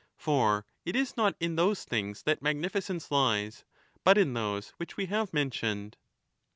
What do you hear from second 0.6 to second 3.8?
it is not in those things that magnificence lies,